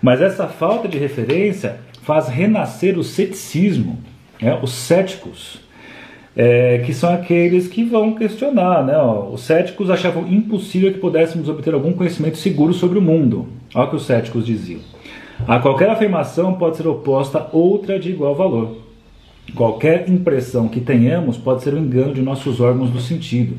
[0.00, 3.98] mas essa falta de referência faz renascer o ceticismo,
[4.40, 4.58] né?
[4.62, 5.60] os céticos,
[6.36, 8.84] é, que são aqueles que vão questionar.
[8.84, 8.96] Né?
[9.30, 13.48] os céticos achavam impossível que pudéssemos obter algum conhecimento seguro sobre o mundo.
[13.74, 14.80] Olha o que os céticos diziam.
[15.46, 18.81] A qualquer afirmação pode ser oposta outra de igual valor.
[19.54, 23.56] Qualquer impressão que tenhamos pode ser um engano de nossos órgãos do sentido.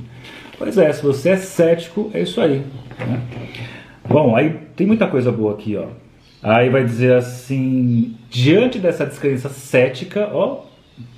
[0.58, 2.64] Pois é, se você é cético, é isso aí.
[3.00, 3.22] Né?
[4.08, 5.88] Bom, aí tem muita coisa boa aqui, ó.
[6.42, 10.62] Aí vai dizer assim, diante dessa descrença cética, ó,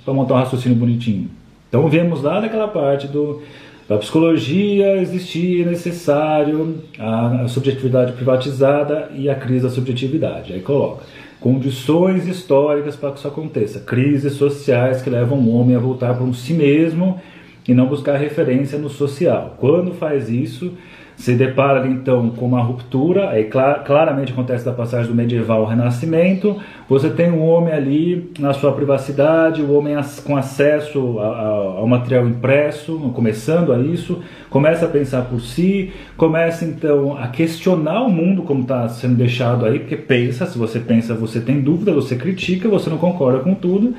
[0.04, 1.30] para montar um raciocínio bonitinho.
[1.68, 3.42] Então vemos lá daquela parte do
[3.88, 10.52] da psicologia existir necessário a subjetividade privatizada e a crise da subjetividade.
[10.52, 11.04] Aí coloca
[11.40, 16.24] condições históricas para que isso aconteça, crises sociais que levam o homem a voltar para
[16.24, 17.20] um si mesmo
[17.68, 19.56] e não buscar referência no social.
[19.58, 20.72] Quando faz isso,
[21.16, 25.66] se depara então com uma ruptura, aí clar, claramente acontece da passagem do medieval ao
[25.66, 32.28] renascimento, você tem um homem ali na sua privacidade, o homem com acesso ao material
[32.28, 38.42] impresso, começando a isso, começa a pensar por si, começa então a questionar o mundo
[38.42, 42.68] como está sendo deixado aí, porque pensa, se você pensa, você tem dúvida, você critica,
[42.68, 43.94] você não concorda com tudo,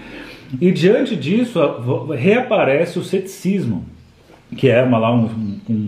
[0.61, 1.59] E diante disso
[2.15, 3.83] reaparece o ceticismo,
[4.55, 5.87] que é uma, lá um, um,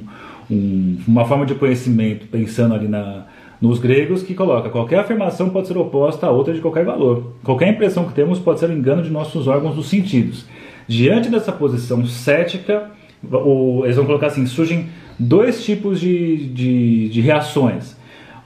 [0.49, 3.25] um, uma forma de conhecimento, pensando ali na,
[3.61, 7.33] nos gregos, que coloca qualquer afirmação pode ser oposta a outra de qualquer valor.
[7.43, 10.45] Qualquer impressão que temos pode ser um engano de nossos órgãos dos sentidos.
[10.87, 12.89] Diante dessa posição cética,
[13.23, 17.97] o, eles vão colocar assim: surgem dois tipos de, de, de reações.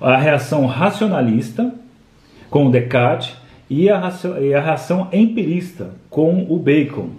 [0.02, 1.74] A reação racionalista,
[2.50, 3.34] com o Descartes,
[3.70, 4.12] e a,
[4.42, 7.10] e a reação empirista, com o Bacon.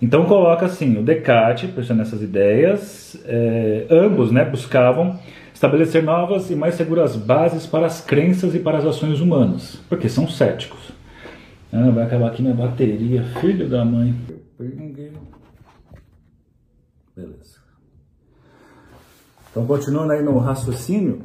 [0.00, 5.18] Então coloca assim, o Descartes, pensando nessas ideias, é, ambos né, buscavam
[5.52, 10.08] estabelecer novas e mais seguras bases para as crenças e para as ações humanas, porque
[10.08, 10.90] são céticos.
[11.70, 14.14] Ah, vai acabar aqui minha bateria, filho da mãe.
[17.14, 17.60] Beleza.
[19.50, 21.22] Então, continuando aí no raciocínio,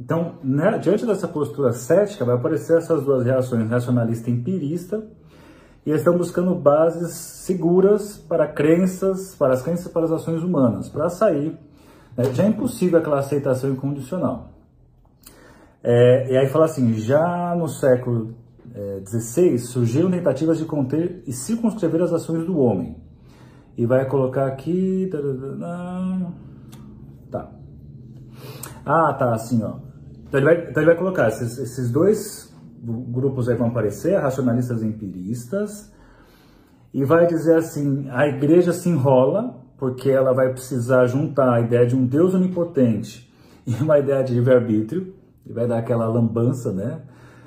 [0.00, 5.06] então, né, diante dessa postura cética, vai aparecer essas duas reações, racionalista e empirista,
[5.86, 11.08] e estão buscando bases seguras para crenças, para as crenças para as ações humanas, para
[11.08, 11.56] sair.
[12.16, 14.50] Né, já é impossível aquela aceitação incondicional.
[15.84, 18.34] É, e aí fala assim, já no século
[19.06, 22.96] XVI é, surgiram tentativas de conter e circunscrever as ações do homem.
[23.78, 25.08] E vai colocar aqui...
[27.30, 27.52] Tá.
[28.84, 29.76] Ah, tá, assim, ó.
[30.26, 32.45] Então ele vai, então ele vai colocar esses, esses dois
[32.82, 35.92] grupos aí vão aparecer, racionalistas empiristas,
[36.92, 41.86] e vai dizer assim, a igreja se enrola, porque ela vai precisar juntar a ideia
[41.86, 43.30] de um Deus onipotente
[43.66, 47.02] e uma ideia de livre-arbítrio, e vai dar aquela lambança, né?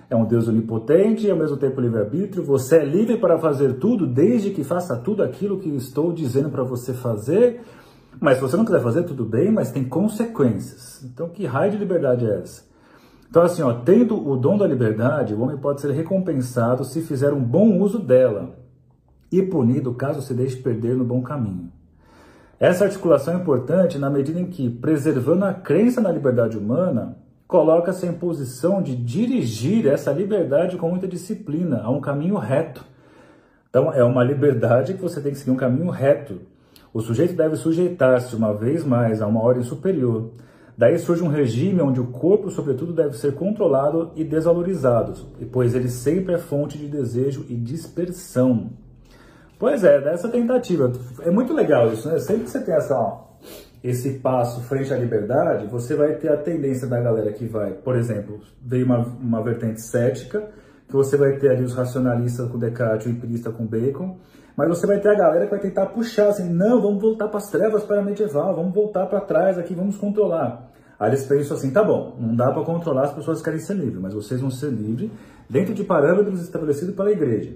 [0.09, 2.43] É um Deus onipotente e ao mesmo tempo livre-arbítrio.
[2.43, 6.63] Você é livre para fazer tudo, desde que faça tudo aquilo que estou dizendo para
[6.63, 7.61] você fazer.
[8.19, 11.03] Mas se você não quiser fazer, tudo bem, mas tem consequências.
[11.03, 12.68] Então, que raio de liberdade é essa?
[13.29, 17.31] Então, assim, ó, tendo o dom da liberdade, o homem pode ser recompensado se fizer
[17.31, 18.55] um bom uso dela
[19.31, 21.71] e punido caso se deixe perder no bom caminho.
[22.59, 28.07] Essa articulação é importante na medida em que, preservando a crença na liberdade humana, coloca-se
[28.07, 32.83] em posição de dirigir essa liberdade com muita disciplina a um caminho reto.
[33.69, 36.41] Então, é uma liberdade que você tem que seguir um caminho reto.
[36.91, 40.31] O sujeito deve sujeitar-se uma vez mais a uma ordem superior
[40.79, 45.11] Daí surge um regime onde o corpo, sobretudo, deve ser controlado e desvalorizado,
[45.51, 48.69] pois ele sempre é fonte de desejo e dispersão.
[49.59, 50.89] Pois é, dessa tentativa.
[51.19, 52.17] É muito legal isso, né?
[52.19, 53.25] Sempre que você tem essa, ó,
[53.83, 57.97] esse passo frente à liberdade, você vai ter a tendência da galera que vai, por
[57.97, 60.49] exemplo, veio uma, uma vertente cética,
[60.87, 64.17] que você vai ter ali os racionalistas com Descartes, o empirista com Bacon,
[64.55, 67.37] mas você vai ter a galera que vai tentar puxar assim, não, vamos voltar para
[67.37, 70.68] as trevas para medieval, vamos voltar para trás aqui, vamos controlar.
[70.99, 73.75] Aí eles pensam assim, tá bom, não dá para controlar as pessoas que querem ser
[73.75, 75.09] livres, mas vocês vão ser livres
[75.49, 77.55] dentro de parâmetros estabelecidos pela igreja.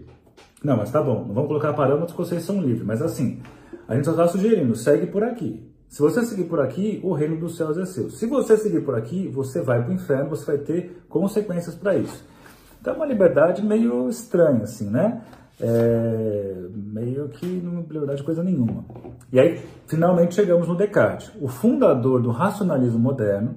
[0.63, 3.41] Não, mas tá bom, não vamos colocar parâmetros que vocês são livres, mas assim,
[3.85, 5.69] a gente só está sugerindo, segue por aqui.
[5.89, 8.09] Se você seguir por aqui, o reino dos céus é seu.
[8.09, 11.95] Se você seguir por aqui, você vai para o inferno, você vai ter consequências para
[11.95, 12.25] isso.
[12.81, 15.21] Então é uma liberdade meio estranha, assim, né?
[15.65, 18.83] É, meio que não me lembrar de coisa nenhuma.
[19.31, 21.31] E aí, finalmente, chegamos no Descartes.
[21.39, 23.55] O fundador do racionalismo moderno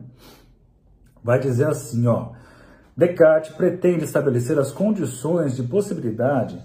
[1.23, 2.31] vai dizer assim, ó,
[2.97, 6.63] Descartes pretende estabelecer as condições de possibilidade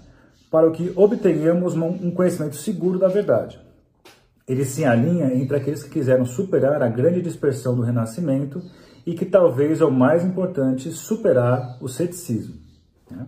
[0.48, 3.60] para que obtenhamos um conhecimento seguro da verdade.
[4.46, 8.62] Ele se alinha entre aqueles que quiseram superar a grande dispersão do Renascimento
[9.04, 12.54] e que talvez é o mais importante, superar o ceticismo.
[13.10, 13.26] Né?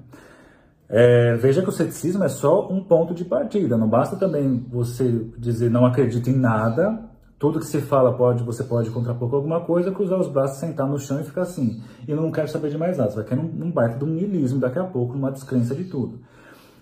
[0.97, 3.77] É, veja que o ceticismo é só um ponto de partida.
[3.77, 7.11] Não basta também você dizer não acredito em nada.
[7.37, 10.87] Tudo que se fala pode, você pode contrapor com alguma coisa, cruzar os braços, sentar
[10.87, 11.83] no chão e ficar assim.
[12.07, 13.11] E não quero saber de mais nada.
[13.11, 16.21] Você vai num, num baita de um niilismo daqui a pouco, numa descrença de tudo.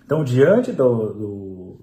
[0.05, 1.77] Então, diante do, do,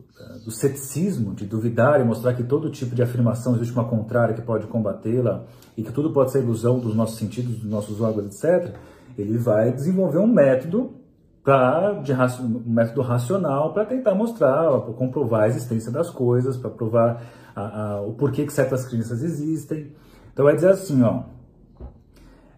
[0.44, 4.42] do ceticismo, de duvidar e mostrar que todo tipo de afirmação existe uma contrária que
[4.42, 8.72] pode combatê-la e que tudo pode ser ilusão dos nossos sentidos, dos nossos órgãos, etc.,
[9.18, 10.99] ele vai desenvolver um método
[11.42, 16.70] pra, de um método racional para tentar mostrar, pra comprovar a existência das coisas, para
[16.70, 17.22] provar
[17.55, 19.92] a, a, o porquê que certas crenças existem.
[20.33, 21.24] Então vai dizer assim, ó,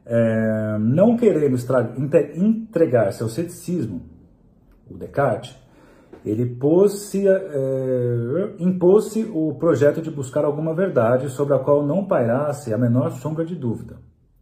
[0.04, 1.56] é, não querendo
[2.36, 4.02] entregar seu ceticismo,
[4.90, 5.56] o Descartes,
[6.24, 12.72] ele pôs-se, é, impôs-se o projeto de buscar alguma verdade sobre a qual não pairasse
[12.72, 13.96] a menor sombra de dúvida.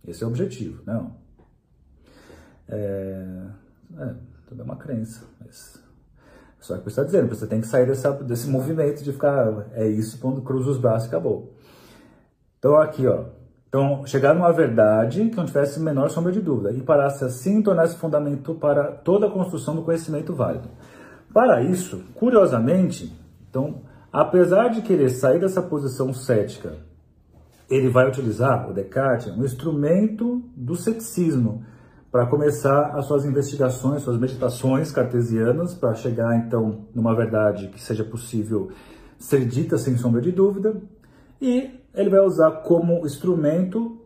[0.07, 1.15] Esse é o objetivo, não?
[2.69, 3.47] É,
[3.99, 4.15] é,
[4.51, 5.25] tudo é uma crença.
[5.41, 5.81] Mas...
[6.59, 9.87] Só que você está dizendo, você tem que sair dessa, desse movimento de ficar, é
[9.87, 11.55] isso, quando cruza os braços acabou.
[12.59, 13.27] Então, aqui, ó.
[13.69, 17.97] Então, chegar numa verdade que não tivesse menor sombra de dúvida e parasse assim tornar-se
[17.97, 20.69] fundamento para toda a construção do conhecimento válido.
[21.33, 23.17] Para isso, curiosamente,
[23.49, 23.83] então,
[24.13, 26.75] apesar de querer sair dessa posição cética,
[27.71, 31.65] ele vai utilizar, o Descartes, um instrumento do ceticismo
[32.11, 38.05] para começar as suas investigações, suas meditações cartesianas, para chegar então numa verdade que seja
[38.05, 38.71] possível
[39.19, 40.81] ser dita sem sombra de dúvida,
[41.41, 43.99] e ele vai usar como instrumento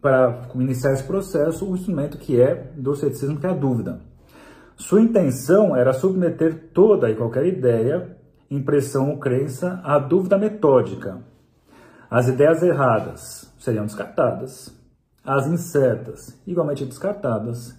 [0.00, 4.00] para iniciar esse processo o instrumento que é do ceticismo, que é a dúvida.
[4.76, 8.16] Sua intenção era submeter toda e qualquer ideia,
[8.50, 11.22] impressão ou crença à dúvida metódica.
[12.10, 14.74] As ideias erradas seriam descartadas,
[15.24, 17.74] as incertas igualmente descartadas,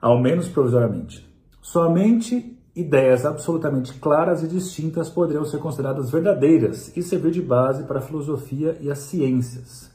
[0.00, 1.28] ao menos provisoriamente.
[1.60, 7.98] Somente ideias absolutamente claras e distintas poderiam ser consideradas verdadeiras e servir de base para
[7.98, 9.90] a filosofia e as ciências.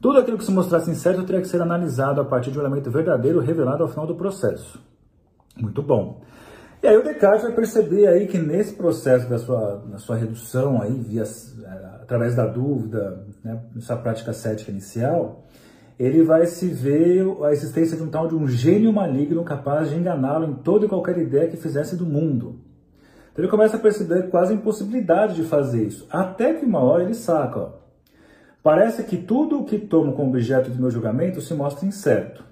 [0.00, 2.90] Tudo aquilo que se mostrasse incerto teria que ser analisado a partir de um elemento
[2.90, 4.78] verdadeiro revelado ao final do processo.
[5.56, 6.22] Muito bom.
[6.82, 10.80] E aí o Descartes vai perceber aí que nesse processo da sua, da sua redução
[10.80, 15.44] aí, via, eh, através da dúvida, né, sua prática cética inicial,
[16.00, 19.96] ele vai se ver a existência de um tal de um gênio maligno capaz de
[19.96, 22.58] enganá-lo em toda e qualquer ideia que fizesse do mundo.
[23.30, 27.04] Então ele começa a perceber quase a impossibilidade de fazer isso, até que uma hora
[27.04, 27.72] ele saca, ó,
[28.62, 32.42] parece que tudo o que tomo como objeto do meu julgamento se mostra incerto,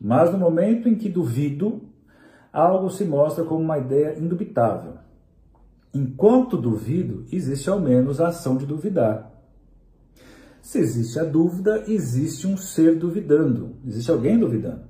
[0.00, 1.82] mas no momento em que duvido,
[2.52, 4.94] algo se mostra como uma ideia indubitável.
[5.94, 9.35] Enquanto duvido, existe ao menos a ação de duvidar.
[10.66, 14.80] Se existe a dúvida, existe um ser duvidando, existe alguém duvidando.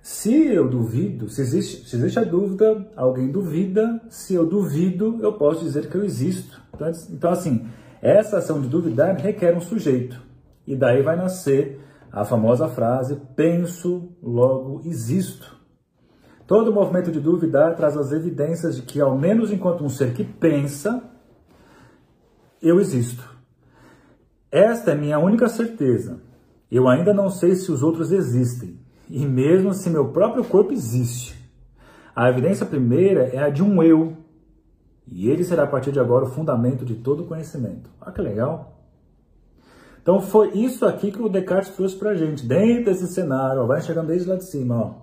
[0.00, 5.32] Se eu duvido, se existe, se existe a dúvida, alguém duvida, se eu duvido, eu
[5.32, 6.62] posso dizer que eu existo.
[6.72, 7.66] Então, então, assim,
[8.00, 10.22] essa ação de duvidar requer um sujeito.
[10.64, 11.80] E daí vai nascer
[12.12, 15.56] a famosa frase: penso, logo existo.
[16.46, 20.22] Todo movimento de duvidar traz as evidências de que, ao menos enquanto um ser que
[20.22, 21.02] pensa,
[22.62, 23.33] eu existo.
[24.54, 26.22] Esta é minha única certeza.
[26.70, 28.78] Eu ainda não sei se os outros existem,
[29.10, 31.36] e mesmo se meu próprio corpo existe.
[32.14, 34.16] A evidência primeira é a de um eu,
[35.08, 37.90] e ele será a partir de agora o fundamento de todo conhecimento.
[38.00, 38.80] Olha que legal!
[40.00, 43.80] Então foi isso aqui que o Descartes trouxe para gente, dentro desse cenário, ó, vai
[43.80, 44.94] chegando desde lá de cima, ó,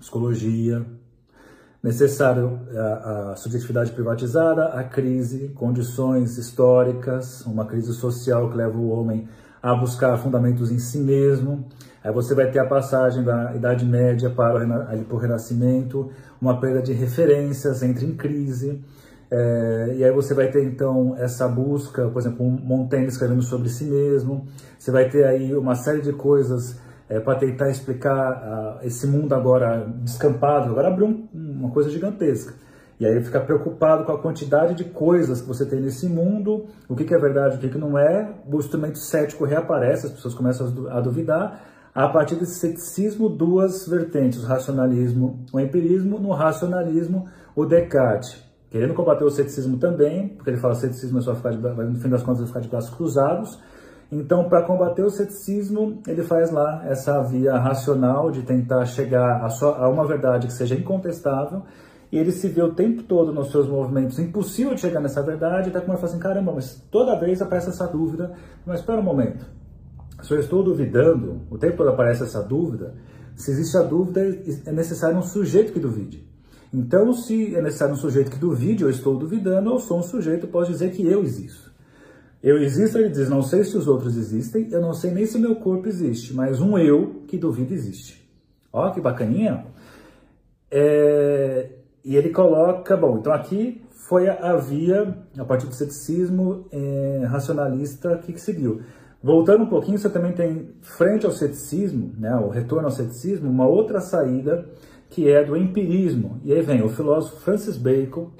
[0.00, 0.84] psicologia,
[1.82, 8.90] necessário a, a, subjetividade privatizada, a crise, condições históricas, uma crise social que leva o
[8.90, 9.28] homem
[9.62, 11.66] a buscar fundamentos em si mesmo.
[12.02, 16.82] Aí você vai ter a passagem da Idade Média para o, o Renascimento, uma perda
[16.82, 18.82] de referências, entra em crise.
[19.30, 23.68] É, e aí você vai ter então essa busca, por exemplo, um Montaigne escrevendo sobre
[23.68, 24.46] si mesmo.
[24.78, 26.78] Você vai ter aí uma série de coisas
[27.10, 32.54] é, para tentar explicar uh, esse mundo agora descampado, agora abriu um, uma coisa gigantesca.
[33.00, 36.94] E aí fica preocupado com a quantidade de coisas que você tem nesse mundo, o
[36.94, 38.32] que, que é verdade, o que, que não é.
[38.46, 41.64] O instrumento cético reaparece, as pessoas começam a duvidar.
[41.92, 46.20] A partir desse ceticismo, duas vertentes, o racionalismo, o empirismo.
[46.20, 51.18] No racionalismo, o Descartes, querendo combater o ceticismo também, porque ele fala que o ceticismo
[51.18, 53.58] é só ficar de, no fim das contas, vai ficar de braços cruzados.
[54.12, 59.48] Então, para combater o ceticismo, ele faz lá essa via racional de tentar chegar a,
[59.48, 61.62] só, a uma verdade que seja incontestável,
[62.10, 65.68] e ele se vê o tempo todo nos seus movimentos impossível de chegar nessa verdade,
[65.68, 68.32] até como ele fala assim, caramba, mas toda vez aparece essa dúvida,
[68.66, 69.46] mas espera um momento,
[70.22, 72.94] se eu estou duvidando, o tempo todo aparece essa dúvida,
[73.36, 74.20] se existe a dúvida,
[74.66, 76.28] é necessário um sujeito que duvide.
[76.74, 80.46] Então, se é necessário um sujeito que duvide, eu estou duvidando, eu sou um sujeito,
[80.48, 81.69] posso dizer que eu existo.
[82.42, 85.38] Eu existo, ele diz, não sei se os outros existem, eu não sei nem se
[85.38, 88.26] meu corpo existe, mas um eu que duvido existe.
[88.72, 89.66] Ó, que bacaninha.
[90.70, 91.70] É,
[92.02, 97.26] e ele coloca, bom, então aqui foi a, a via, a partir do ceticismo é,
[97.26, 98.80] racionalista que, que seguiu.
[99.22, 103.66] Voltando um pouquinho, você também tem, frente ao ceticismo, né, o retorno ao ceticismo, uma
[103.66, 104.66] outra saída
[105.10, 106.40] que é do empirismo.
[106.42, 108.30] E aí vem o filósofo Francis Bacon,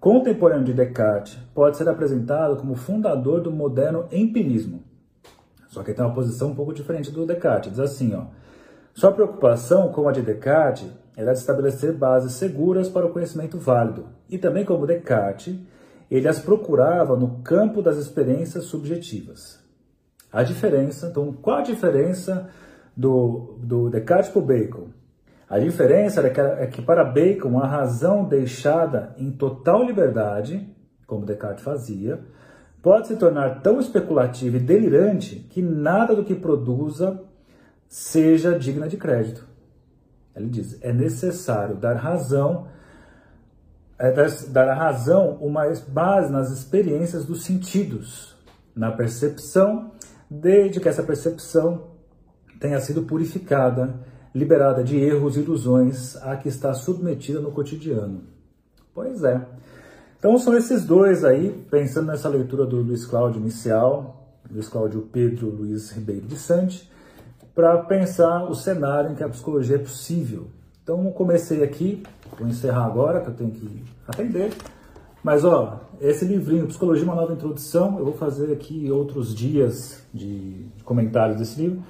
[0.00, 4.82] contemporâneo de Descartes, pode ser apresentado como fundador do moderno empirismo.
[5.68, 7.70] Só que ele tem uma posição um pouco diferente do Descartes.
[7.70, 8.26] Diz assim, ó,
[8.94, 14.06] sua preocupação, como a de Descartes, era de estabelecer bases seguras para o conhecimento válido.
[14.28, 15.54] E também como Descartes,
[16.10, 19.60] ele as procurava no campo das experiências subjetivas.
[20.32, 22.48] A diferença, então, qual a diferença
[22.96, 24.88] do, do Descartes para o Bacon?
[25.48, 30.68] A diferença é que, é que para Bacon a razão deixada em total liberdade,
[31.06, 32.20] como Descartes fazia,
[32.82, 37.22] pode se tornar tão especulativa e delirante que nada do que produza
[37.88, 39.46] seja digna de crédito.
[40.34, 42.66] Ele diz: é necessário dar razão
[43.98, 44.12] é
[44.50, 48.36] dar a razão uma base nas experiências dos sentidos,
[48.74, 49.92] na percepção,
[50.30, 51.92] desde que essa percepção
[52.60, 53.94] tenha sido purificada,
[54.36, 58.20] liberada de erros e ilusões a que está submetida no cotidiano.
[58.94, 59.40] Pois é.
[60.18, 65.48] Então são esses dois aí, pensando nessa leitura do Luiz Cláudio inicial, Luiz Cláudio Pedro
[65.48, 66.90] Luiz Ribeiro de Sante,
[67.54, 70.48] para pensar o cenário em que a psicologia é possível.
[70.82, 72.02] Então comecei aqui,
[72.38, 74.52] vou encerrar agora, que eu tenho que atender.
[75.24, 80.66] Mas ó, esse livrinho, Psicologia, uma nova introdução, eu vou fazer aqui outros dias de
[80.84, 81.82] comentários desse livro.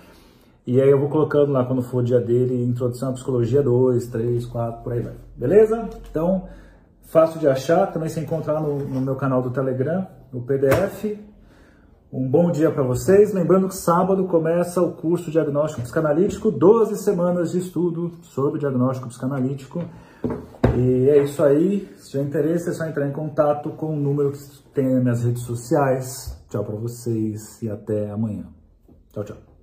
[0.67, 4.09] E aí eu vou colocando lá quando for o dia dele, introdução à psicologia 2,
[4.09, 5.14] 3, 4, por aí vai.
[5.37, 5.89] Beleza?
[6.11, 6.49] Então,
[7.03, 11.17] fácil de achar, também se encontrar no, no meu canal do Telegram, no PDF.
[12.12, 13.33] Um bom dia para vocês.
[13.33, 19.85] Lembrando que sábado começa o curso Diagnóstico Psicanalítico, 12 semanas de estudo sobre diagnóstico psicanalítico.
[20.77, 21.89] E é isso aí.
[21.99, 24.39] Se tiver interesse, é só entrar em contato com o número que
[24.75, 26.45] tem nas minhas redes sociais.
[26.49, 28.47] Tchau para vocês e até amanhã.
[29.12, 29.55] Tchau, tchau.